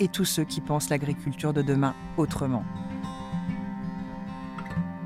et 0.00 0.08
tous 0.08 0.24
ceux 0.24 0.44
qui 0.44 0.60
pensent 0.60 0.90
l'agriculture 0.90 1.52
de 1.52 1.62
demain 1.62 1.94
autrement. 2.16 2.64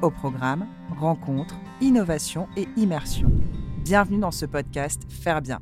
Au 0.03 0.11
programme, 0.11 0.67
rencontres, 0.99 1.57
innovation 1.81 2.49
et 2.57 2.69
immersion. 2.77 3.31
Bienvenue 3.85 4.19
dans 4.19 4.31
ce 4.31 4.47
podcast 4.47 5.03
Faire 5.09 5.41
bien. 5.43 5.61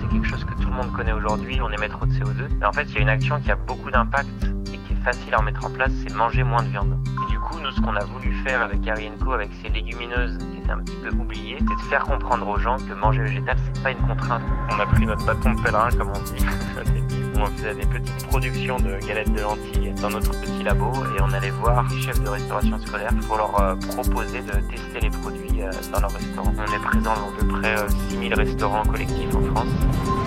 C'est 0.00 0.08
quelque 0.08 0.26
chose 0.26 0.44
que 0.44 0.54
tout 0.54 0.68
le 0.68 0.74
monde 0.74 0.92
connaît 0.92 1.12
aujourd'hui, 1.12 1.60
on 1.60 1.70
émet 1.70 1.88
trop 1.88 2.06
de 2.06 2.12
CO2. 2.12 2.48
Mais 2.58 2.66
en 2.66 2.72
fait, 2.72 2.84
il 2.84 2.94
y 2.94 2.98
a 2.98 3.00
une 3.02 3.08
action 3.08 3.40
qui 3.40 3.50
a 3.50 3.56
beaucoup 3.56 3.90
d'impact 3.90 4.28
et 4.72 4.78
qui 4.78 4.92
est 4.92 5.04
facile 5.04 5.34
à 5.34 5.38
remettre 5.38 5.64
en 5.64 5.70
place, 5.70 5.92
c'est 6.02 6.14
manger 6.14 6.42
moins 6.42 6.62
de 6.62 6.68
viande. 6.68 6.98
Et 7.06 7.30
du 7.30 7.38
coup, 7.38 7.58
nous, 7.60 7.70
ce 7.70 7.80
qu'on 7.80 7.94
a 7.94 8.04
voulu 8.04 8.32
faire 8.44 8.62
avec 8.62 8.86
Harry 8.88 9.10
Co, 9.22 9.32
avec 9.32 9.50
ces 9.62 9.68
légumineuses 9.68 10.38
un 10.70 10.78
petit 10.78 10.96
peu 10.96 11.10
oubliées, 11.16 11.58
c'est 11.58 11.84
de 11.84 11.88
faire 11.88 12.04
comprendre 12.04 12.46
aux 12.48 12.58
gens 12.58 12.76
que 12.76 12.94
manger 12.94 13.22
végétal, 13.22 13.56
c'est 13.74 13.82
pas 13.82 13.90
une 13.90 14.06
contrainte. 14.06 14.42
On 14.70 14.80
a 14.80 14.86
pris 14.86 15.06
notre 15.06 15.24
bâton 15.24 15.52
de 15.52 15.62
pèlerin, 15.62 15.90
comme 15.90 16.10
on 16.10 16.20
dit. 16.20 16.44
on 17.40 17.46
faisait 17.46 17.74
des 17.74 17.86
petites 17.86 18.26
productions 18.26 18.76
de 18.78 18.98
galettes 19.06 19.32
de 19.32 19.40
lentilles 19.40 19.92
dans 20.00 20.10
notre 20.10 20.30
petit 20.40 20.62
labo 20.62 20.92
et 21.16 21.20
on 21.22 21.32
allait 21.32 21.50
voir 21.50 21.86
les 21.88 22.00
chefs 22.00 22.20
de 22.20 22.28
restauration 22.28 22.78
scolaire 22.78 23.12
pour 23.26 23.36
leur 23.36 23.60
euh, 23.60 23.74
proposer 23.76 24.42
de 24.42 24.52
tester 24.70 25.00
les 25.00 25.10
produits 25.10 25.62
euh, 25.62 25.70
dans 25.92 26.00
leur 26.00 26.12
restaurant. 26.12 26.52
On 26.58 26.72
est 26.72 26.82
présent 26.82 27.14
dans 27.14 27.28
à 27.28 27.38
peu 27.38 27.46
près 27.46 27.76
6000 28.10 28.32
euh, 28.32 28.36
restaurants 28.36 28.82
collectifs 28.84 29.34
en 29.34 29.54
France. 29.54 30.17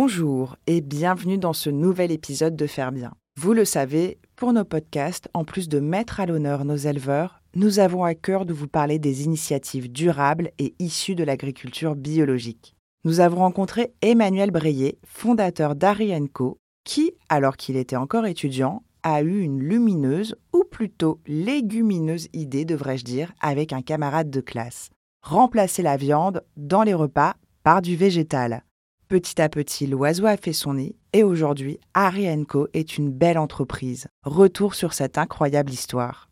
Bonjour 0.00 0.54
et 0.68 0.80
bienvenue 0.80 1.38
dans 1.38 1.52
ce 1.52 1.70
nouvel 1.70 2.12
épisode 2.12 2.54
de 2.54 2.68
Faire 2.68 2.92
bien. 2.92 3.14
Vous 3.36 3.52
le 3.52 3.64
savez, 3.64 4.18
pour 4.36 4.52
nos 4.52 4.64
podcasts, 4.64 5.28
en 5.34 5.44
plus 5.44 5.68
de 5.68 5.80
mettre 5.80 6.20
à 6.20 6.26
l'honneur 6.26 6.64
nos 6.64 6.76
éleveurs, 6.76 7.42
nous 7.56 7.80
avons 7.80 8.04
à 8.04 8.14
cœur 8.14 8.46
de 8.46 8.52
vous 8.52 8.68
parler 8.68 9.00
des 9.00 9.24
initiatives 9.24 9.90
durables 9.90 10.52
et 10.60 10.76
issues 10.78 11.16
de 11.16 11.24
l'agriculture 11.24 11.96
biologique. 11.96 12.76
Nous 13.04 13.18
avons 13.18 13.38
rencontré 13.38 13.92
Emmanuel 14.00 14.52
Breillet, 14.52 14.98
fondateur 15.04 15.74
d'Arienco, 15.74 16.60
qui, 16.84 17.14
alors 17.28 17.56
qu'il 17.56 17.76
était 17.76 17.96
encore 17.96 18.26
étudiant, 18.26 18.84
a 19.02 19.22
eu 19.22 19.40
une 19.40 19.60
lumineuse, 19.60 20.36
ou 20.52 20.62
plutôt 20.62 21.18
légumineuse 21.26 22.28
idée, 22.32 22.64
devrais-je 22.64 23.04
dire, 23.04 23.32
avec 23.40 23.72
un 23.72 23.82
camarade 23.82 24.30
de 24.30 24.40
classe. 24.40 24.90
Remplacer 25.22 25.82
la 25.82 25.96
viande 25.96 26.44
dans 26.56 26.84
les 26.84 26.94
repas 26.94 27.34
par 27.64 27.82
du 27.82 27.96
végétal. 27.96 28.62
Petit 29.08 29.40
à 29.40 29.48
petit, 29.48 29.86
l'oiseau 29.86 30.26
a 30.26 30.36
fait 30.36 30.52
son 30.52 30.74
nid 30.74 30.94
et 31.14 31.22
aujourd'hui, 31.22 31.80
Harry 31.94 32.28
Co 32.44 32.68
est 32.74 32.98
une 32.98 33.10
belle 33.10 33.38
entreprise. 33.38 34.08
Retour 34.22 34.74
sur 34.74 34.92
cette 34.92 35.16
incroyable 35.16 35.70
histoire. 35.70 36.28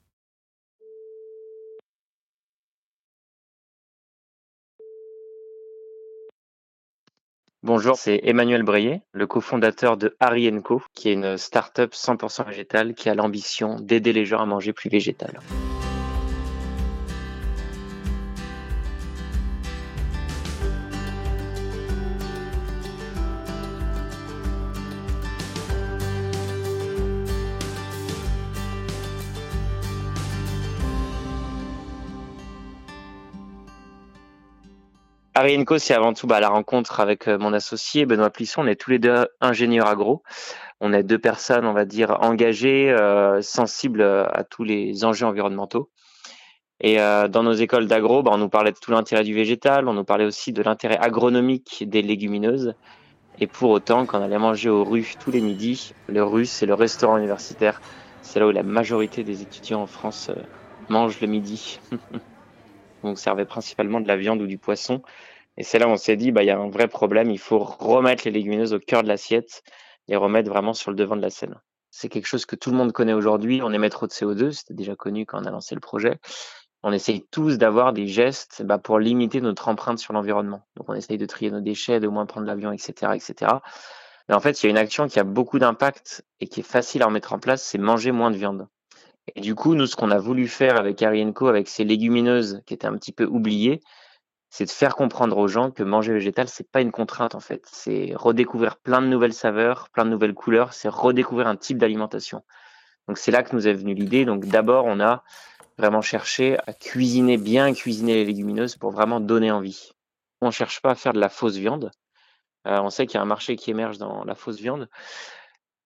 Bonjour, 7.63 7.97
c'est 7.97 8.21
Emmanuel 8.25 8.63
Breillet, 8.63 9.01
le 9.13 9.27
cofondateur 9.27 9.97
de 9.97 10.15
Harry 10.21 10.53
Co, 10.63 10.83
qui 10.93 11.09
est 11.09 11.15
une 11.15 11.39
start-up 11.39 11.95
100% 11.95 12.47
végétale 12.47 12.93
qui 12.93 13.09
a 13.09 13.15
l'ambition 13.15 13.81
d'aider 13.81 14.13
les 14.13 14.27
gens 14.27 14.41
à 14.41 14.45
manger 14.45 14.75
plus 14.75 14.91
végétal. 14.91 15.41
Arienco, 35.37 35.77
c'est 35.77 35.93
avant 35.93 36.15
tout 36.15 36.27
bah, 36.27 36.41
la 36.41 36.49
rencontre 36.49 36.99
avec 36.99 37.29
euh, 37.29 37.37
mon 37.37 37.53
associé 37.53 38.07
Benoît 38.07 38.31
Plisson. 38.31 38.63
On 38.63 38.67
est 38.67 38.81
tous 38.81 38.91
les 38.91 38.99
deux 38.99 39.27
ingénieurs 39.43 39.87
agro. 39.87 40.23
On 40.81 40.95
est 40.95 41.03
deux 41.03 41.19
personnes, 41.19 41.67
on 41.67 41.75
va 41.75 41.85
dire, 41.85 42.17
engagées, 42.23 42.91
euh, 42.91 43.43
sensibles 43.43 44.01
à 44.01 44.45
tous 44.45 44.65
les 44.65 45.05
enjeux 45.05 45.27
environnementaux. 45.27 45.91
Et 46.81 47.03
euh, 47.03 47.29
dans 47.29 47.43
nos 47.43 47.53
écoles 47.53 47.87
d'agro, 47.87 48.23
bah, 48.23 48.31
on 48.33 48.39
nous 48.39 48.49
parlait 48.49 48.73
de 48.73 48.79
tout 48.79 48.93
l'intérêt 48.93 49.25
du 49.25 49.35
végétal, 49.35 49.89
on 49.89 49.93
nous 49.93 50.05
parlait 50.05 50.25
aussi 50.25 50.55
de 50.55 50.63
l'intérêt 50.63 50.97
agronomique 50.97 51.85
des 51.87 52.01
légumineuses. 52.01 52.73
Et 53.39 53.47
pour 53.47 53.69
autant, 53.69 54.07
quand 54.07 54.19
on 54.21 54.23
allait 54.23 54.39
manger 54.39 54.71
au 54.71 54.85
RU 54.85 55.05
tous 55.23 55.33
les 55.33 55.43
midis, 55.43 55.93
le 56.09 56.25
RU, 56.25 56.47
c'est 56.47 56.65
le 56.65 56.73
restaurant 56.73 57.19
universitaire. 57.19 57.83
C'est 58.23 58.41
là 58.41 58.47
où 58.47 58.53
la 58.53 58.63
majorité 58.63 59.23
des 59.23 59.43
étudiants 59.43 59.83
en 59.83 59.87
France 59.87 60.31
mangent 60.89 61.21
le 61.21 61.27
midi. 61.27 61.79
on 63.07 63.17
servait 63.17 63.47
principalement 63.47 64.01
de 64.01 64.09
la 64.09 64.17
viande 64.17 64.41
ou 64.43 64.47
du 64.47 64.59
poisson. 64.59 65.03
Et 65.57 65.63
c'est 65.63 65.79
là 65.79 65.89
où 65.89 65.91
on 65.91 65.97
s'est 65.97 66.17
dit, 66.17 66.33
bah, 66.33 66.43
il 66.43 66.47
y 66.47 66.51
a 66.51 66.59
un 66.59 66.69
vrai 66.69 66.89
problème, 66.89 67.31
il 67.31 67.39
faut 67.39 67.59
remettre 67.59 68.25
les 68.25 68.31
légumineuses 68.31 68.75
au 68.75 68.79
cœur 68.79 69.03
de 69.03 69.09
l'assiette 69.09 69.63
et 70.09 70.17
remettre 70.17 70.51
vraiment 70.51 70.75
sur 70.75 70.91
le 70.91 70.97
devant 70.97 71.17
de 71.17 71.23
la 71.23 71.31
scène. 71.31 71.55
C'est 71.91 72.09
quelque 72.09 72.27
chose 72.27 72.45
que 72.45 72.57
tout 72.57 72.71
le 72.71 72.77
monde 72.77 72.93
connaît 72.93 73.15
aujourd'hui. 73.15 73.63
On 73.63 73.73
émet 73.73 73.89
trop 73.89 74.07
de 74.07 74.13
CO2, 74.13 74.53
c'était 74.53 74.75
déjà 74.75 74.95
connu 74.97 75.25
quand 75.25 75.41
on 75.41 75.47
a 75.47 75.51
lancé 75.51 75.75
le 75.75 75.81
projet. 75.81 76.19
On 76.83 76.93
essaye 76.93 77.27
tous 77.31 77.57
d'avoir 77.57 77.93
des 77.93 78.07
gestes 78.07 78.63
bah, 78.65 78.79
pour 78.79 78.99
limiter 78.99 79.41
notre 79.41 79.69
empreinte 79.69 79.99
sur 79.99 80.13
l'environnement. 80.13 80.63
Donc 80.77 80.89
on 80.89 80.95
essaye 80.95 81.17
de 81.17 81.27
trier 81.27 81.51
nos 81.51 81.61
déchets, 81.61 82.01
de 82.01 82.09
moins 82.09 82.27
prendre 82.27 82.47
l'avion, 82.47 82.71
etc., 82.71 83.13
etc. 83.15 83.53
Mais 84.29 84.35
en 84.35 84.41
fait, 84.41 84.63
il 84.63 84.67
y 84.67 84.69
a 84.69 84.71
une 84.71 84.79
action 84.79 85.09
qui 85.09 85.19
a 85.19 85.25
beaucoup 85.25 85.59
d'impact 85.59 86.25
et 86.41 86.49
qui 86.49 86.61
est 86.61 86.65
facile 86.65 87.03
à 87.03 87.07
remettre 87.07 87.33
en 87.33 87.39
place, 87.39 87.63
c'est 87.63 87.79
manger 87.79 88.13
moins 88.13 88.31
de 88.31 88.37
viande. 88.37 88.69
Et 89.35 89.41
du 89.41 89.55
coup, 89.55 89.75
nous, 89.75 89.87
ce 89.87 89.97
qu'on 89.97 90.11
a 90.11 90.19
voulu 90.19 90.47
faire 90.47 90.77
avec 90.77 91.03
Arienco, 91.03 91.49
avec 91.49 91.69
ces 91.69 91.85
légumineuses 91.85 92.63
qui 92.67 92.75
étaient 92.75 92.87
un 92.87 92.97
petit 92.97 93.13
peu 93.13 93.25
oubliées, 93.25 93.81
c'est 94.51 94.65
de 94.65 94.71
faire 94.71 94.95
comprendre 94.95 95.37
aux 95.37 95.49
gens 95.49 95.71
que 95.71 95.83
manger 95.83 96.13
végétal, 96.13 96.49
c'est 96.49 96.71
pas 96.71 96.81
une 96.81 96.93
contrainte 96.93 97.35
en 97.35 97.41
fait. 97.41 97.67
C'est 97.71 98.13
redécouvrir 98.15 98.77
plein 98.77 99.03
de 99.03 99.07
nouvelles 99.07 99.35
saveurs, 99.35 99.91
plein 99.91 100.05
de 100.05 100.11
nouvelles 100.11 100.35
couleurs, 100.35 100.73
c'est 100.73 100.89
redécouvrir 100.89 101.49
un 101.49 101.57
type 101.57 101.79
d'alimentation. 101.79 102.43
Donc 103.09 103.19
c'est 103.19 103.31
là 103.31 103.43
que 103.43 103.55
nous 103.55 103.69
est 103.69 103.75
venue 103.75 103.95
l'idée. 103.95 104.25
Donc 104.25 104.47
d'abord, 104.47 104.85
on 104.87 105.01
a 105.01 105.25
vraiment 105.79 106.01
cherché 106.01 106.57
à 106.67 106.73
cuisiner, 106.73 107.37
bien 107.37 107.73
cuisiner 107.75 108.15
les 108.15 108.25
légumineuses 108.25 108.77
pour 108.77 108.91
vraiment 108.91 109.21
donner 109.21 109.51
envie. 109.51 109.91
On 110.41 110.51
cherche 110.51 110.81
pas 110.81 110.91
à 110.91 110.95
faire 110.95 111.13
de 111.13 111.21
la 111.21 111.29
fausse 111.29 111.57
viande. 111.57 111.91
Euh, 112.67 112.81
on 112.81 112.91
sait 112.91 113.07
qu'il 113.07 113.17
y 113.17 113.19
a 113.19 113.23
un 113.23 113.27
marché 113.27 113.57
qui 113.57 113.71
émerge 113.71 113.99
dans 113.99 114.25
la 114.25 114.35
fausse 114.35 114.59
viande. 114.59 114.89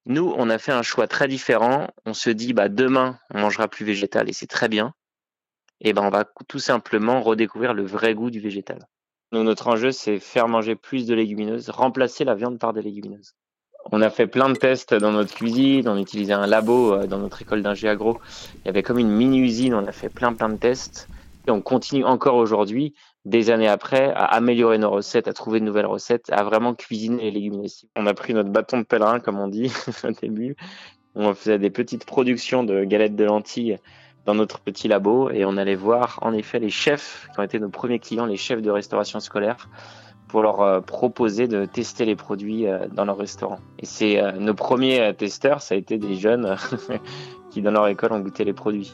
Nous, 0.06 0.34
on 0.36 0.50
a 0.50 0.58
fait 0.58 0.72
un 0.72 0.82
choix 0.82 1.06
très 1.06 1.28
différent. 1.28 1.88
On 2.06 2.14
se 2.14 2.30
dit, 2.30 2.52
bah, 2.52 2.68
demain, 2.68 3.18
on 3.34 3.40
mangera 3.40 3.68
plus 3.68 3.84
végétal 3.84 4.28
et 4.28 4.32
c'est 4.32 4.46
très 4.46 4.68
bien. 4.68 4.94
Et 5.80 5.92
ben, 5.92 6.02
on 6.02 6.10
va 6.10 6.24
tout 6.48 6.58
simplement 6.58 7.22
redécouvrir 7.22 7.74
le 7.74 7.84
vrai 7.84 8.14
goût 8.14 8.30
du 8.30 8.40
végétal. 8.40 8.86
Notre 9.32 9.68
enjeu, 9.68 9.92
c'est 9.92 10.18
faire 10.18 10.48
manger 10.48 10.74
plus 10.74 11.06
de 11.06 11.14
légumineuses, 11.14 11.70
remplacer 11.70 12.24
la 12.24 12.34
viande 12.34 12.58
par 12.58 12.72
des 12.72 12.82
légumineuses. 12.82 13.34
On 13.92 14.02
a 14.02 14.10
fait 14.10 14.26
plein 14.26 14.50
de 14.50 14.58
tests 14.58 14.92
dans 14.92 15.12
notre 15.12 15.34
cuisine, 15.34 15.88
on 15.88 15.96
utilisait 15.96 16.32
un 16.32 16.46
labo 16.46 16.92
euh, 16.92 17.06
dans 17.06 17.18
notre 17.18 17.40
école 17.40 17.62
d'ingé 17.62 17.88
agro. 17.88 18.20
Il 18.56 18.66
y 18.66 18.68
avait 18.68 18.82
comme 18.82 18.98
une 18.98 19.10
mini-usine, 19.10 19.74
on 19.74 19.86
a 19.86 19.92
fait 19.92 20.08
plein 20.08 20.34
plein 20.34 20.48
de 20.48 20.56
tests. 20.56 21.08
Et 21.46 21.50
on 21.50 21.62
continue 21.62 22.04
encore 22.04 22.34
aujourd'hui 22.34 22.94
des 23.24 23.50
années 23.50 23.68
après, 23.68 24.12
à 24.12 24.24
améliorer 24.24 24.78
nos 24.78 24.90
recettes, 24.90 25.28
à 25.28 25.32
trouver 25.32 25.60
de 25.60 25.64
nouvelles 25.64 25.86
recettes, 25.86 26.30
à 26.30 26.42
vraiment 26.42 26.74
cuisiner 26.74 27.24
les 27.24 27.30
légumineuses. 27.32 27.86
On 27.96 28.06
a 28.06 28.14
pris 28.14 28.32
notre 28.32 28.50
bâton 28.50 28.78
de 28.78 28.84
pèlerin, 28.84 29.20
comme 29.20 29.38
on 29.38 29.48
dit 29.48 29.72
au 30.04 30.10
début. 30.10 30.56
On 31.14 31.34
faisait 31.34 31.58
des 31.58 31.70
petites 31.70 32.06
productions 32.06 32.64
de 32.64 32.84
galettes 32.84 33.16
de 33.16 33.24
lentilles 33.24 33.78
dans 34.26 34.34
notre 34.34 34.60
petit 34.60 34.86
labo 34.86 35.30
et 35.30 35.44
on 35.44 35.56
allait 35.56 35.74
voir 35.74 36.18
en 36.22 36.32
effet 36.32 36.58
les 36.58 36.70
chefs 36.70 37.28
qui 37.32 37.40
ont 37.40 37.42
été 37.42 37.58
nos 37.58 37.68
premiers 37.68 37.98
clients, 37.98 38.26
les 38.26 38.36
chefs 38.36 38.62
de 38.62 38.70
restauration 38.70 39.18
scolaire, 39.18 39.68
pour 40.28 40.42
leur 40.42 40.60
euh, 40.60 40.80
proposer 40.80 41.48
de 41.48 41.64
tester 41.64 42.04
les 42.04 42.14
produits 42.14 42.66
euh, 42.66 42.86
dans 42.92 43.04
leur 43.04 43.18
restaurant. 43.18 43.58
Et 43.80 43.86
c'est 43.86 44.22
euh, 44.22 44.32
nos 44.32 44.54
premiers 44.54 45.12
testeurs, 45.14 45.60
ça 45.60 45.74
a 45.74 45.78
été 45.78 45.98
des 45.98 46.14
jeunes 46.14 46.56
qui 47.50 47.62
dans 47.62 47.72
leur 47.72 47.88
école 47.88 48.12
ont 48.12 48.20
goûté 48.20 48.44
les 48.44 48.52
produits. 48.52 48.92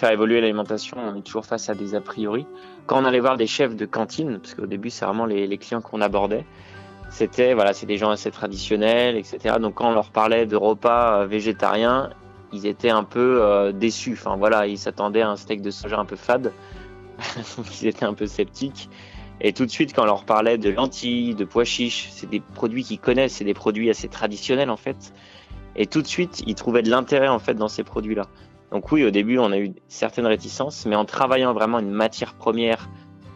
Faire 0.00 0.10
évoluer 0.10 0.40
l'alimentation, 0.40 0.96
on 0.98 1.14
est 1.14 1.22
toujours 1.22 1.44
face 1.44 1.68
à 1.68 1.74
des 1.74 1.94
a 1.94 2.00
priori. 2.00 2.46
Quand 2.86 3.02
on 3.02 3.04
allait 3.04 3.20
voir 3.20 3.36
des 3.36 3.46
chefs 3.46 3.76
de 3.76 3.84
cantine, 3.84 4.38
parce 4.40 4.54
qu'au 4.54 4.66
début 4.66 4.90
c'est 4.90 5.04
vraiment 5.04 5.26
les, 5.26 5.58
clients 5.58 5.82
qu'on 5.82 6.00
abordait, 6.00 6.46
c'était 7.10 7.52
voilà, 7.54 7.74
c'est 7.74 7.86
des 7.86 7.98
gens 7.98 8.10
assez 8.10 8.30
traditionnels, 8.30 9.16
etc. 9.16 9.56
Donc 9.60 9.74
quand 9.74 9.90
on 9.90 9.94
leur 9.94 10.10
parlait 10.10 10.46
de 10.46 10.56
repas 10.56 11.20
euh, 11.20 11.26
végétariens, 11.26 12.10
ils 12.52 12.66
étaient 12.66 12.90
un 12.90 13.04
peu 13.04 13.42
euh, 13.42 13.72
déçus. 13.72 14.14
Enfin 14.14 14.36
voilà, 14.36 14.66
ils 14.66 14.78
s'attendaient 14.78 15.22
à 15.22 15.28
un 15.28 15.36
steak 15.36 15.60
de 15.60 15.70
soja 15.70 15.98
un 15.98 16.06
peu 16.06 16.16
fade, 16.16 16.52
donc 17.56 17.82
ils 17.82 17.86
étaient 17.86 18.06
un 18.06 18.14
peu 18.14 18.26
sceptiques. 18.26 18.88
Et 19.42 19.52
tout 19.52 19.66
de 19.66 19.70
suite, 19.70 19.94
quand 19.94 20.02
on 20.02 20.06
leur 20.06 20.24
parlait 20.24 20.58
de 20.58 20.70
lentilles, 20.70 21.34
de 21.34 21.44
pois 21.44 21.64
chiches, 21.64 22.08
c'est 22.10 22.28
des 22.28 22.40
produits 22.40 22.84
qu'ils 22.84 23.00
connaissent, 23.00 23.34
c'est 23.34 23.44
des 23.44 23.54
produits 23.54 23.90
assez 23.90 24.08
traditionnels 24.08 24.70
en 24.70 24.76
fait. 24.76 25.12
Et 25.76 25.86
tout 25.86 26.02
de 26.02 26.06
suite, 26.06 26.42
ils 26.46 26.54
trouvaient 26.54 26.82
de 26.82 26.90
l'intérêt 26.90 27.28
en 27.28 27.38
fait 27.38 27.54
dans 27.54 27.68
ces 27.68 27.84
produits-là. 27.84 28.26
Donc 28.70 28.92
oui, 28.92 29.04
au 29.04 29.10
début, 29.10 29.38
on 29.38 29.50
a 29.50 29.58
eu 29.58 29.72
certaines 29.88 30.26
réticences, 30.26 30.86
mais 30.86 30.94
en 30.94 31.04
travaillant 31.04 31.52
vraiment 31.52 31.80
une 31.80 31.90
matière 31.90 32.34
première 32.34 32.88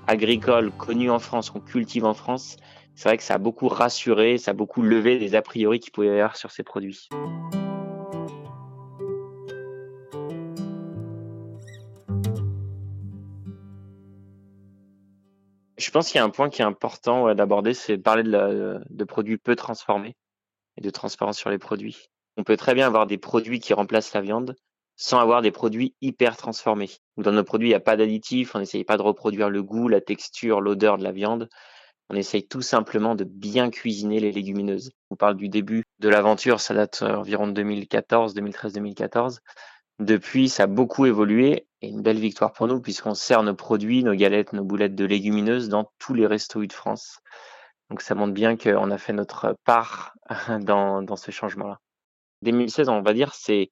agricole 0.06 0.70
connue 0.70 1.10
en 1.10 1.18
France, 1.18 1.50
qu'on 1.50 1.60
cultive 1.60 2.04
en 2.04 2.14
France, 2.14 2.56
c'est 2.94 3.08
vrai 3.08 3.16
que 3.16 3.24
ça 3.24 3.34
a 3.34 3.38
beaucoup 3.38 3.66
rassuré, 3.66 4.38
ça 4.38 4.52
a 4.52 4.54
beaucoup 4.54 4.82
levé 4.82 5.18
des 5.18 5.34
a 5.34 5.42
priori 5.42 5.80
qu'il 5.80 5.90
pouvait 5.90 6.06
y 6.06 6.10
avoir 6.10 6.36
sur 6.36 6.52
ces 6.52 6.62
produits. 6.62 7.08
Je 15.76 15.90
pense 15.90 16.08
qu'il 16.08 16.18
y 16.18 16.22
a 16.22 16.24
un 16.24 16.30
point 16.30 16.48
qui 16.48 16.62
est 16.62 16.64
important 16.64 17.34
d'aborder, 17.34 17.74
c'est 17.74 17.98
parler 17.98 18.22
de, 18.22 18.80
de 18.88 19.04
produits 19.04 19.36
peu 19.36 19.56
transformés 19.56 20.14
et 20.76 20.80
de 20.80 20.90
transparence 20.90 21.38
sur 21.38 21.50
les 21.50 21.58
produits. 21.58 22.08
On 22.36 22.44
peut 22.44 22.56
très 22.56 22.74
bien 22.74 22.86
avoir 22.86 23.08
des 23.08 23.18
produits 23.18 23.58
qui 23.58 23.74
remplacent 23.74 24.14
la 24.14 24.20
viande, 24.20 24.54
sans 24.96 25.18
avoir 25.18 25.42
des 25.42 25.50
produits 25.50 25.94
hyper 26.00 26.36
transformés. 26.36 26.90
Dans 27.16 27.32
nos 27.32 27.44
produits, 27.44 27.68
il 27.68 27.72
n'y 27.72 27.76
a 27.76 27.80
pas 27.80 27.96
d'additifs, 27.96 28.54
on 28.54 28.60
n'essaye 28.60 28.84
pas 28.84 28.96
de 28.96 29.02
reproduire 29.02 29.50
le 29.50 29.62
goût, 29.62 29.88
la 29.88 30.00
texture, 30.00 30.60
l'odeur 30.60 30.98
de 30.98 31.04
la 31.04 31.12
viande. 31.12 31.48
On 32.10 32.16
essaye 32.16 32.46
tout 32.46 32.62
simplement 32.62 33.14
de 33.14 33.24
bien 33.24 33.70
cuisiner 33.70 34.20
les 34.20 34.30
légumineuses. 34.30 34.92
On 35.10 35.16
parle 35.16 35.36
du 35.36 35.48
début 35.48 35.84
de 36.00 36.08
l'aventure, 36.08 36.60
ça 36.60 36.74
date 36.74 37.02
euh, 37.02 37.16
environ 37.16 37.46
de 37.46 37.52
2014, 37.52 38.34
2013-2014. 38.34 39.38
Depuis, 40.00 40.48
ça 40.48 40.64
a 40.64 40.66
beaucoup 40.66 41.06
évolué 41.06 41.66
et 41.80 41.88
une 41.88 42.02
belle 42.02 42.18
victoire 42.18 42.52
pour 42.52 42.66
nous 42.66 42.80
puisqu'on 42.80 43.14
sert 43.14 43.42
nos 43.42 43.54
produits, 43.54 44.04
nos 44.04 44.14
galettes, 44.14 44.52
nos 44.52 44.64
boulettes 44.64 44.94
de 44.94 45.04
légumineuses 45.04 45.68
dans 45.68 45.90
tous 45.98 46.14
les 46.14 46.26
restos 46.26 46.66
de 46.66 46.72
France. 46.72 47.20
Donc 47.90 48.02
ça 48.02 48.14
montre 48.14 48.32
bien 48.32 48.56
qu'on 48.56 48.90
a 48.90 48.98
fait 48.98 49.12
notre 49.12 49.56
part 49.64 50.14
dans, 50.60 51.02
dans 51.02 51.16
ce 51.16 51.30
changement-là. 51.30 51.78
2016, 52.42 52.88
on 52.88 53.02
va 53.02 53.14
dire, 53.14 53.34
c'est 53.34 53.70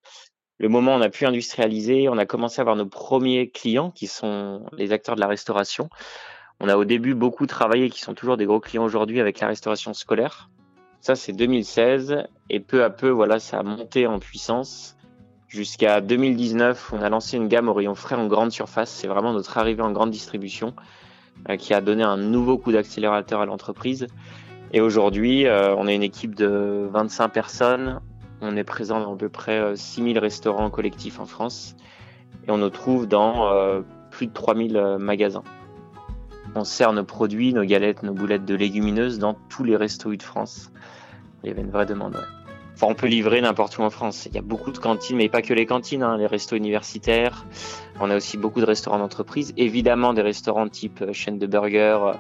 le 0.63 0.69
moment 0.69 0.95
où 0.95 0.99
on 0.99 1.03
a 1.03 1.09
pu 1.09 1.27
industrialiser, 1.27 2.09
on 2.09 2.17
a 2.19 2.25
commencé 2.25 2.61
à 2.61 2.63
avoir 2.63 2.77
nos 2.77 2.87
premiers 2.87 3.51
clients 3.51 3.91
qui 3.91 4.07
sont 4.07 4.65
les 4.79 4.93
acteurs 4.93 5.17
de 5.17 5.21
la 5.21 5.27
restauration. 5.27 5.91
On 6.61 6.69
a 6.69 6.77
au 6.77 6.85
début 6.85 7.15
beaucoup 7.15 7.47
travaillé, 7.47 7.91
qui 7.91 8.01
sont 8.01 8.15
toujours 8.15 8.37
des 8.37 8.47
gros 8.47 8.61
clients 8.61 8.85
aujourd'hui 8.85 9.21
avec 9.21 9.41
la 9.41 9.49
restauration 9.49 9.93
scolaire. 9.93 10.51
Ça, 11.01 11.17
c'est 11.17 11.33
2016 11.33 12.29
et 12.49 12.61
peu 12.61 12.85
à 12.85 12.91
peu, 12.91 13.09
voilà, 13.09 13.41
ça 13.41 13.59
a 13.59 13.63
monté 13.65 14.07
en 14.07 14.21
puissance. 14.21 14.97
Jusqu'à 15.49 16.01
2019, 16.01 16.93
on 16.93 17.03
a 17.03 17.09
lancé 17.09 17.37
une 17.37 17.49
gamme 17.49 17.69
au 17.69 17.75
rayon 17.75 17.97
frais 17.97 18.15
en 18.15 18.29
grande 18.29 18.53
surface. 18.53 18.91
C'est 18.91 19.09
vraiment 19.09 19.33
notre 19.33 19.59
arrivée 19.59 19.83
en 19.83 19.91
grande 19.91 20.13
distribution 20.13 20.75
euh, 21.49 21.57
qui 21.57 21.75
a 21.75 21.81
donné 21.81 22.05
un 22.05 22.17
nouveau 22.17 22.57
coup 22.57 22.71
d'accélérateur 22.71 23.41
à 23.41 23.47
l'entreprise. 23.47 24.07
Et 24.73 24.81
aujourd'hui, 24.81 25.47
euh, 25.47 25.75
on 25.75 25.89
est 25.89 25.97
une 25.97 26.05
équipe 26.05 26.37
de 26.37 26.89
25 26.93 27.29
personnes. 27.31 28.01
On 28.45 28.57
est 28.57 28.65
présent 28.65 29.01
dans 29.01 29.15
à 29.15 29.17
peu 29.17 29.29
près 29.29 29.77
6000 29.77 30.17
euh, 30.17 30.21
restaurants 30.21 30.69
collectifs 30.69 31.21
en 31.21 31.27
France 31.27 31.77
et 32.47 32.51
on 32.51 32.59
nous 32.59 32.71
trouve 32.71 33.07
dans 33.07 33.47
euh, 33.53 33.83
plus 34.11 34.27
de 34.27 34.33
3000 34.33 34.77
euh, 34.77 34.99
magasins. 34.99 35.45
On 36.57 36.65
sert 36.65 36.93
nos 36.93 37.05
produits, 37.05 37.55
nos 37.55 37.63
galettes, 37.63 38.03
nos 38.03 38.13
boulettes 38.13 38.45
de 38.45 38.57
légumineuses 38.57 39.21
dans 39.21 39.35
tous 39.49 39.63
les 39.63 39.77
restos 39.77 40.17
de 40.17 40.23
France. 40.23 40.73
Il 41.43 41.51
y 41.51 41.53
avait 41.53 41.63
une 41.63 41.71
vraie 41.71 41.87
demande. 41.87 42.17
Enfin, 42.75 42.89
on 42.91 42.95
peut 42.95 43.07
livrer 43.07 43.41
n'importe 43.41 43.79
où 43.79 43.83
en 43.83 43.91
France. 43.91 44.27
Il 44.27 44.35
y 44.35 44.39
a 44.39 44.43
beaucoup 44.43 44.73
de 44.73 44.79
cantines, 44.79 45.17
mais 45.17 45.29
pas 45.29 45.41
que 45.41 45.55
les 45.55 45.65
cantines, 45.65 46.03
hein, 46.03 46.17
les 46.17 46.27
restos 46.27 46.57
universitaires. 46.57 47.47
On 48.01 48.11
a 48.11 48.17
aussi 48.17 48.39
beaucoup 48.39 48.61
de 48.61 48.67
restaurants 48.67 48.99
d'entreprise. 48.99 49.55
Évidemment, 49.57 50.15
des 50.15 50.23
restaurants 50.23 50.69
type 50.69 51.13
chaîne 51.13 51.39
de 51.39 51.47
burgers, 51.47 52.13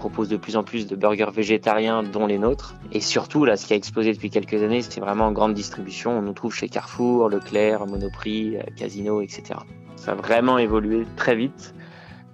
propose 0.00 0.30
de 0.30 0.38
plus 0.38 0.56
en 0.56 0.64
plus 0.64 0.86
de 0.86 0.96
burgers 0.96 1.30
végétariens, 1.30 2.02
dont 2.02 2.26
les 2.26 2.38
nôtres. 2.38 2.74
Et 2.90 3.00
surtout, 3.00 3.44
là, 3.44 3.58
ce 3.58 3.66
qui 3.66 3.74
a 3.74 3.76
explosé 3.76 4.14
depuis 4.14 4.30
quelques 4.30 4.62
années, 4.62 4.80
c'est 4.80 4.98
vraiment 4.98 5.26
en 5.26 5.32
grande 5.32 5.52
distribution. 5.52 6.18
On 6.18 6.22
nous 6.22 6.32
trouve 6.32 6.54
chez 6.54 6.70
Carrefour, 6.70 7.28
Leclerc, 7.28 7.86
Monoprix, 7.86 8.56
euh, 8.56 8.62
Casino, 8.76 9.20
etc. 9.20 9.60
Ça 9.96 10.12
a 10.12 10.14
vraiment 10.14 10.56
évolué 10.56 11.06
très 11.16 11.36
vite. 11.36 11.74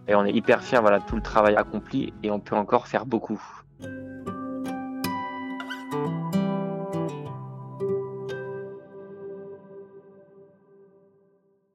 Et 0.07 0.15
on 0.15 0.25
est 0.25 0.33
hyper 0.33 0.63
fiers 0.63 0.79
voilà, 0.81 1.01
de 1.01 1.05
tout 1.07 1.17
le 1.17 1.23
travail 1.23 1.57
accompli 1.57 2.13
et 2.23 2.31
on 2.31 2.39
peut 2.39 2.55
encore 2.55 2.87
faire 2.87 3.05
beaucoup. 3.05 3.43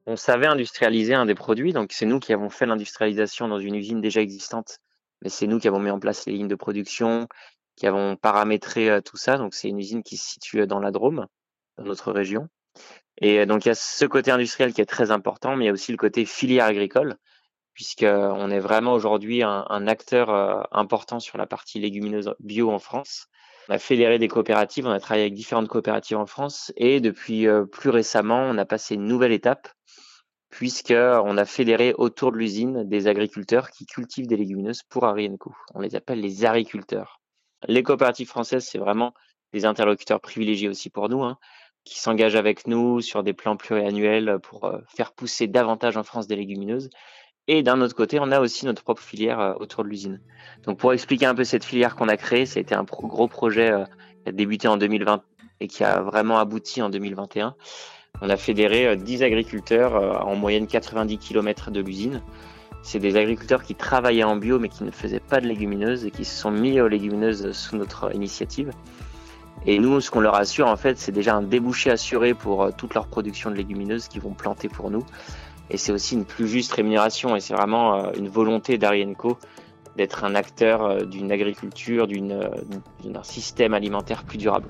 On 0.06 0.16
savait 0.16 0.46
industrialiser 0.46 1.12
un 1.12 1.26
des 1.26 1.34
produits, 1.34 1.74
donc 1.74 1.92
c'est 1.92 2.06
nous 2.06 2.18
qui 2.18 2.32
avons 2.32 2.48
fait 2.48 2.64
l'industrialisation 2.64 3.46
dans 3.46 3.58
une 3.58 3.74
usine 3.74 4.00
déjà 4.00 4.22
existante 4.22 4.81
mais 5.22 5.28
c'est 5.28 5.46
nous 5.46 5.58
qui 5.58 5.68
avons 5.68 5.78
mis 5.78 5.90
en 5.90 6.00
place 6.00 6.26
les 6.26 6.32
lignes 6.32 6.48
de 6.48 6.54
production, 6.54 7.28
qui 7.76 7.86
avons 7.86 8.16
paramétré 8.16 9.00
tout 9.04 9.16
ça. 9.16 9.38
Donc, 9.38 9.54
c'est 9.54 9.68
une 9.68 9.78
usine 9.78 10.02
qui 10.02 10.16
se 10.16 10.32
situe 10.32 10.66
dans 10.66 10.80
la 10.80 10.90
Drôme, 10.90 11.26
dans 11.78 11.84
notre 11.84 12.12
région. 12.12 12.48
Et 13.18 13.46
donc, 13.46 13.64
il 13.64 13.68
y 13.68 13.70
a 13.70 13.74
ce 13.74 14.04
côté 14.04 14.30
industriel 14.30 14.72
qui 14.72 14.80
est 14.80 14.86
très 14.86 15.10
important, 15.10 15.56
mais 15.56 15.64
il 15.64 15.66
y 15.66 15.70
a 15.70 15.72
aussi 15.72 15.92
le 15.92 15.98
côté 15.98 16.24
filière 16.24 16.66
agricole, 16.66 17.16
puisqu'on 17.74 18.50
est 18.50 18.58
vraiment 18.58 18.92
aujourd'hui 18.92 19.42
un, 19.42 19.86
acteur 19.86 20.66
important 20.72 21.20
sur 21.20 21.38
la 21.38 21.46
partie 21.46 21.78
légumineuse 21.78 22.34
bio 22.40 22.70
en 22.70 22.78
France. 22.78 23.28
On 23.68 23.74
a 23.74 23.78
fédéré 23.78 24.18
des 24.18 24.28
coopératives, 24.28 24.86
on 24.86 24.90
a 24.90 24.98
travaillé 24.98 25.24
avec 25.24 25.34
différentes 25.34 25.68
coopératives 25.68 26.16
en 26.16 26.26
France, 26.26 26.72
et 26.76 27.00
depuis 27.00 27.46
plus 27.70 27.90
récemment, 27.90 28.42
on 28.42 28.58
a 28.58 28.64
passé 28.64 28.94
une 28.94 29.06
nouvelle 29.06 29.32
étape 29.32 29.68
puisqu'on 30.52 31.38
a 31.38 31.44
fédéré 31.46 31.94
autour 31.96 32.30
de 32.30 32.36
l'usine 32.36 32.84
des 32.84 33.08
agriculteurs 33.08 33.70
qui 33.70 33.86
cultivent 33.86 34.26
des 34.26 34.36
légumineuses 34.36 34.82
pour 34.82 35.06
Arienco. 35.06 35.54
On 35.74 35.80
les 35.80 35.96
appelle 35.96 36.20
les 36.20 36.44
agriculteurs. 36.44 37.22
Les 37.68 37.82
coopératives 37.82 38.28
françaises, 38.28 38.66
c'est 38.70 38.78
vraiment 38.78 39.14
des 39.54 39.64
interlocuteurs 39.64 40.20
privilégiés 40.20 40.68
aussi 40.68 40.90
pour 40.90 41.08
nous, 41.08 41.22
hein, 41.22 41.38
qui 41.84 41.98
s'engagent 41.98 42.36
avec 42.36 42.66
nous 42.66 43.00
sur 43.00 43.22
des 43.22 43.32
plans 43.32 43.56
pluriannuels 43.56 44.40
pour 44.42 44.66
euh, 44.66 44.78
faire 44.94 45.12
pousser 45.12 45.46
davantage 45.46 45.96
en 45.96 46.02
France 46.02 46.26
des 46.26 46.36
légumineuses. 46.36 46.90
Et 47.48 47.62
d'un 47.62 47.80
autre 47.80 47.94
côté, 47.94 48.18
on 48.20 48.30
a 48.30 48.38
aussi 48.38 48.66
notre 48.66 48.82
propre 48.82 49.02
filière 49.02 49.40
euh, 49.40 49.54
autour 49.54 49.84
de 49.84 49.88
l'usine. 49.88 50.20
Donc 50.64 50.78
pour 50.78 50.92
expliquer 50.92 51.24
un 51.24 51.34
peu 51.34 51.44
cette 51.44 51.64
filière 51.64 51.96
qu'on 51.96 52.08
a 52.08 52.18
créée, 52.18 52.44
ça 52.44 52.58
a 52.58 52.60
été 52.60 52.74
un 52.74 52.84
gros 52.84 53.26
projet 53.26 53.72
euh, 53.72 53.84
qui 54.22 54.28
a 54.28 54.32
débuté 54.32 54.68
en 54.68 54.76
2020 54.76 55.24
et 55.60 55.66
qui 55.66 55.82
a 55.82 56.02
vraiment 56.02 56.38
abouti 56.38 56.82
en 56.82 56.90
2021 56.90 57.56
on 58.22 58.30
a 58.30 58.36
fédéré 58.36 58.96
10 58.96 59.22
euh, 59.22 59.26
agriculteurs 59.26 59.96
euh, 59.96 60.14
en 60.18 60.36
moyenne 60.36 60.66
90 60.66 61.18
km 61.18 61.70
de 61.70 61.80
l'usine. 61.80 62.22
C'est 62.82 63.00
des 63.00 63.16
agriculteurs 63.16 63.62
qui 63.62 63.74
travaillaient 63.74 64.24
en 64.24 64.36
bio 64.36 64.58
mais 64.58 64.68
qui 64.68 64.84
ne 64.84 64.90
faisaient 64.90 65.20
pas 65.20 65.40
de 65.40 65.46
légumineuses 65.46 66.06
et 66.06 66.10
qui 66.10 66.24
se 66.24 66.34
sont 66.34 66.52
mis 66.52 66.80
aux 66.80 66.88
légumineuses 66.88 67.52
sous 67.52 67.76
notre 67.76 68.14
initiative. 68.14 68.70
Et 69.66 69.78
nous, 69.78 70.00
ce 70.00 70.10
qu'on 70.10 70.20
leur 70.20 70.34
assure, 70.34 70.66
en 70.66 70.76
fait, 70.76 70.98
c'est 70.98 71.12
déjà 71.12 71.34
un 71.36 71.42
débouché 71.42 71.90
assuré 71.90 72.32
pour 72.32 72.62
euh, 72.62 72.70
toute 72.76 72.94
leur 72.94 73.08
production 73.08 73.50
de 73.50 73.56
légumineuses 73.56 74.06
qu'ils 74.06 74.22
vont 74.22 74.34
planter 74.34 74.68
pour 74.68 74.90
nous. 74.90 75.04
Et 75.70 75.76
c'est 75.76 75.92
aussi 75.92 76.14
une 76.14 76.24
plus 76.24 76.46
juste 76.46 76.72
rémunération 76.72 77.34
et 77.34 77.40
c'est 77.40 77.54
vraiment 77.54 78.12
une 78.12 78.28
volonté 78.28 78.78
d'Arienco 78.78 79.38
d'être 79.96 80.24
un 80.24 80.34
acteur 80.34 81.06
d'une 81.06 81.30
agriculture, 81.32 82.06
d'un 82.06 83.22
système 83.22 83.72
alimentaire 83.72 84.24
plus 84.24 84.38
durable. 84.38 84.66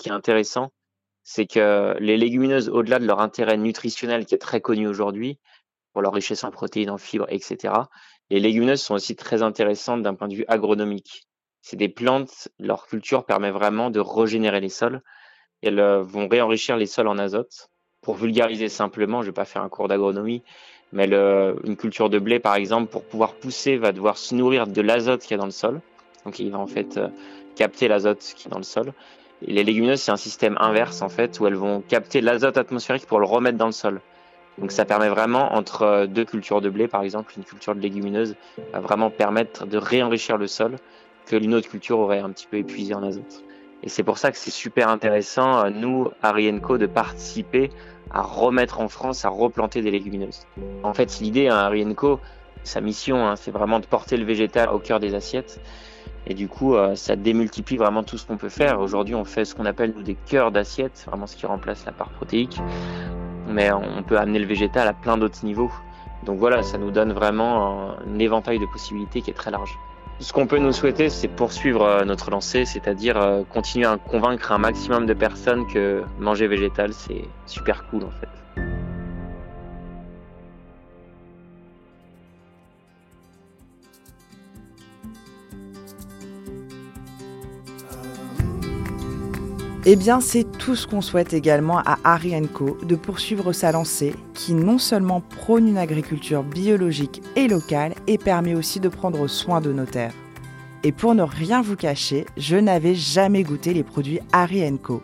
Ce 0.00 0.04
qui 0.04 0.08
est 0.08 0.12
intéressant, 0.12 0.72
c'est 1.22 1.46
que 1.46 1.94
les 2.00 2.16
légumineuses, 2.16 2.70
au-delà 2.70 2.98
de 2.98 3.04
leur 3.04 3.20
intérêt 3.20 3.58
nutritionnel 3.58 4.24
qui 4.24 4.34
est 4.34 4.38
très 4.38 4.62
connu 4.62 4.88
aujourd'hui, 4.88 5.38
pour 5.92 6.00
leur 6.00 6.14
richesse 6.14 6.42
en 6.42 6.50
protéines, 6.50 6.88
en 6.88 6.96
fibres, 6.96 7.26
etc., 7.28 7.74
les 8.30 8.40
légumineuses 8.40 8.80
sont 8.80 8.94
aussi 8.94 9.14
très 9.14 9.42
intéressantes 9.42 10.02
d'un 10.02 10.14
point 10.14 10.28
de 10.28 10.34
vue 10.34 10.46
agronomique. 10.48 11.26
C'est 11.60 11.76
des 11.76 11.90
plantes, 11.90 12.48
leur 12.58 12.86
culture 12.86 13.26
permet 13.26 13.50
vraiment 13.50 13.90
de 13.90 14.00
régénérer 14.00 14.60
les 14.60 14.70
sols. 14.70 15.02
elles 15.60 15.80
euh, 15.80 16.02
vont 16.02 16.28
réenrichir 16.28 16.78
les 16.78 16.86
sols 16.86 17.08
en 17.08 17.18
azote. 17.18 17.68
Pour 18.00 18.14
vulgariser 18.14 18.70
simplement, 18.70 19.20
je 19.20 19.26
ne 19.26 19.30
vais 19.32 19.34
pas 19.34 19.44
faire 19.44 19.62
un 19.62 19.68
cours 19.68 19.88
d'agronomie, 19.88 20.42
mais 20.92 21.04
une 21.06 21.76
culture 21.76 22.08
de 22.08 22.18
blé, 22.18 22.40
par 22.40 22.54
exemple, 22.54 22.90
pour 22.90 23.04
pouvoir 23.04 23.34
pousser, 23.34 23.76
va 23.76 23.92
devoir 23.92 24.16
se 24.16 24.34
nourrir 24.34 24.66
de 24.66 24.80
l'azote 24.80 25.20
qu'il 25.20 25.32
y 25.32 25.34
a 25.34 25.38
dans 25.38 25.44
le 25.44 25.50
sol. 25.50 25.82
Donc 26.24 26.38
il 26.38 26.50
va 26.50 26.58
en 26.58 26.66
fait 26.66 26.96
euh, 26.96 27.08
capter 27.56 27.88
l'azote 27.88 28.20
qui 28.20 28.48
est 28.48 28.50
dans 28.50 28.56
le 28.56 28.64
sol 28.64 28.94
les 29.42 29.64
légumineuses, 29.64 30.00
c'est 30.00 30.12
un 30.12 30.16
système 30.16 30.56
inverse 30.60 31.02
en 31.02 31.08
fait, 31.08 31.40
où 31.40 31.46
elles 31.46 31.54
vont 31.54 31.82
capter 31.86 32.20
l'azote 32.20 32.56
atmosphérique 32.56 33.06
pour 33.06 33.20
le 33.20 33.26
remettre 33.26 33.58
dans 33.58 33.66
le 33.66 33.72
sol. 33.72 34.00
Donc 34.58 34.72
ça 34.72 34.84
permet 34.84 35.08
vraiment, 35.08 35.54
entre 35.54 35.82
euh, 35.82 36.06
deux 36.06 36.24
cultures 36.24 36.60
de 36.60 36.68
blé 36.68 36.88
par 36.88 37.02
exemple, 37.02 37.32
une 37.36 37.44
culture 37.44 37.74
de 37.74 37.80
légumineuse, 37.80 38.36
va 38.72 38.80
vraiment 38.80 39.10
permettre 39.10 39.66
de 39.66 39.78
réenrichir 39.78 40.36
le 40.36 40.46
sol, 40.46 40.76
que 41.26 41.36
une 41.36 41.54
autre 41.54 41.68
culture 41.68 41.98
aurait 41.98 42.18
un 42.18 42.30
petit 42.30 42.46
peu 42.46 42.58
épuisé 42.58 42.94
en 42.94 43.02
azote. 43.02 43.44
Et 43.82 43.88
c'est 43.88 44.02
pour 44.02 44.18
ça 44.18 44.30
que 44.30 44.36
c'est 44.36 44.50
super 44.50 44.88
intéressant, 44.88 45.64
euh, 45.64 45.70
nous, 45.70 46.08
à 46.22 46.32
Rienco, 46.32 46.76
de 46.76 46.86
participer 46.86 47.70
à 48.10 48.22
remettre 48.22 48.80
en 48.80 48.88
France, 48.88 49.24
à 49.24 49.28
replanter 49.28 49.82
des 49.82 49.90
légumineuses. 49.90 50.46
En 50.82 50.92
fait, 50.92 51.20
l'idée, 51.20 51.48
à 51.48 51.68
hein, 51.68 51.94
sa 52.64 52.80
mission, 52.80 53.26
hein, 53.26 53.36
c'est 53.36 53.50
vraiment 53.50 53.80
de 53.80 53.86
porter 53.86 54.16
le 54.16 54.24
végétal 54.24 54.68
au 54.68 54.78
cœur 54.78 55.00
des 55.00 55.14
assiettes. 55.14 55.60
Et 56.26 56.34
du 56.34 56.48
coup, 56.48 56.74
euh, 56.74 56.94
ça 56.94 57.16
démultiplie 57.16 57.76
vraiment 57.76 58.02
tout 58.02 58.18
ce 58.18 58.26
qu'on 58.26 58.36
peut 58.36 58.48
faire. 58.48 58.80
Aujourd'hui, 58.80 59.14
on 59.14 59.24
fait 59.24 59.44
ce 59.44 59.54
qu'on 59.54 59.66
appelle 59.66 59.94
des 60.02 60.14
cœurs 60.14 60.52
d'assiettes, 60.52 61.04
vraiment 61.06 61.26
ce 61.26 61.36
qui 61.36 61.46
remplace 61.46 61.84
la 61.86 61.92
part 61.92 62.10
protéique. 62.10 62.60
Mais 63.48 63.72
on 63.72 64.02
peut 64.02 64.18
amener 64.18 64.38
le 64.38 64.46
végétal 64.46 64.86
à 64.86 64.92
plein 64.92 65.16
d'autres 65.16 65.44
niveaux. 65.44 65.70
Donc 66.24 66.38
voilà, 66.38 66.62
ça 66.62 66.78
nous 66.78 66.90
donne 66.90 67.12
vraiment 67.12 67.94
un 67.98 68.18
éventail 68.18 68.58
de 68.58 68.66
possibilités 68.66 69.22
qui 69.22 69.30
est 69.30 69.34
très 69.34 69.50
large. 69.50 69.76
Ce 70.20 70.34
qu'on 70.34 70.46
peut 70.46 70.58
nous 70.58 70.72
souhaiter, 70.72 71.08
c'est 71.08 71.28
poursuivre 71.28 71.82
euh, 71.82 72.04
notre 72.04 72.30
lancée, 72.30 72.66
c'est-à-dire 72.66 73.16
euh, 73.16 73.42
continuer 73.42 73.86
à 73.86 73.96
convaincre 73.96 74.52
un 74.52 74.58
maximum 74.58 75.06
de 75.06 75.14
personnes 75.14 75.66
que 75.66 76.02
manger 76.18 76.46
végétal, 76.46 76.92
c'est 76.92 77.24
super 77.46 77.86
cool 77.86 78.04
en 78.04 78.10
fait. 78.10 78.39
Eh 89.86 89.96
bien, 89.96 90.20
c'est 90.20 90.44
tout 90.44 90.76
ce 90.76 90.86
qu'on 90.86 91.00
souhaite 91.00 91.32
également 91.32 91.78
à 91.78 91.96
Harry 92.04 92.34
Co 92.52 92.76
de 92.82 92.96
poursuivre 92.96 93.54
sa 93.54 93.72
lancée 93.72 94.14
qui 94.34 94.52
non 94.52 94.76
seulement 94.76 95.22
prône 95.22 95.66
une 95.66 95.78
agriculture 95.78 96.42
biologique 96.42 97.22
et 97.34 97.48
locale 97.48 97.94
et 98.06 98.18
permet 98.18 98.54
aussi 98.54 98.78
de 98.78 98.90
prendre 98.90 99.26
soin 99.26 99.62
de 99.62 99.72
nos 99.72 99.86
terres. 99.86 100.12
Et 100.84 100.92
pour 100.92 101.14
ne 101.14 101.22
rien 101.22 101.62
vous 101.62 101.76
cacher, 101.76 102.26
je 102.36 102.56
n'avais 102.56 102.94
jamais 102.94 103.42
goûté 103.42 103.72
les 103.72 103.82
produits 103.82 104.20
Harry 104.32 104.62
Co. 104.82 105.02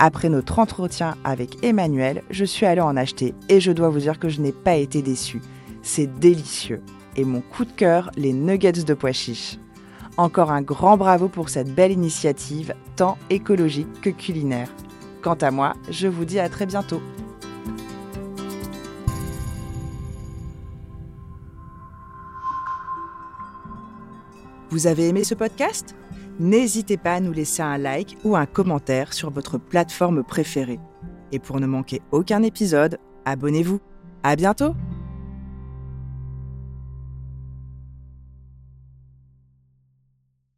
Après 0.00 0.28
notre 0.28 0.58
entretien 0.58 1.14
avec 1.22 1.62
Emmanuel, 1.62 2.22
je 2.30 2.44
suis 2.44 2.66
allée 2.66 2.80
en 2.80 2.96
acheter 2.96 3.32
et 3.48 3.60
je 3.60 3.70
dois 3.70 3.90
vous 3.90 4.00
dire 4.00 4.18
que 4.18 4.28
je 4.28 4.40
n'ai 4.40 4.52
pas 4.52 4.74
été 4.74 5.02
déçue. 5.02 5.42
C'est 5.82 6.18
délicieux. 6.18 6.82
Et 7.14 7.24
mon 7.24 7.42
coup 7.42 7.64
de 7.64 7.72
cœur, 7.72 8.10
les 8.16 8.32
nuggets 8.32 8.72
de 8.72 8.94
pois 8.94 9.12
chiches. 9.12 9.58
Encore 10.20 10.50
un 10.50 10.60
grand 10.60 10.98
bravo 10.98 11.28
pour 11.28 11.48
cette 11.48 11.74
belle 11.74 11.92
initiative, 11.92 12.74
tant 12.94 13.16
écologique 13.30 14.02
que 14.02 14.10
culinaire. 14.10 14.68
Quant 15.22 15.32
à 15.40 15.50
moi, 15.50 15.72
je 15.88 16.08
vous 16.08 16.26
dis 16.26 16.38
à 16.38 16.50
très 16.50 16.66
bientôt. 16.66 17.00
Vous 24.68 24.86
avez 24.86 25.08
aimé 25.08 25.24
ce 25.24 25.34
podcast? 25.34 25.96
N'hésitez 26.38 26.98
pas 26.98 27.14
à 27.14 27.20
nous 27.20 27.32
laisser 27.32 27.62
un 27.62 27.78
like 27.78 28.18
ou 28.22 28.36
un 28.36 28.44
commentaire 28.44 29.14
sur 29.14 29.30
votre 29.30 29.56
plateforme 29.56 30.22
préférée. 30.22 30.80
Et 31.32 31.38
pour 31.38 31.60
ne 31.60 31.66
manquer 31.66 32.02
aucun 32.10 32.42
épisode, 32.42 32.98
abonnez-vous. 33.24 33.80
À 34.22 34.36
bientôt 34.36 34.74